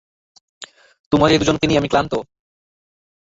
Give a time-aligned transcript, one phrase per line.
[1.11, 2.13] তোমাদের দুজনকে নিয়ে আমি ক্লান্ত।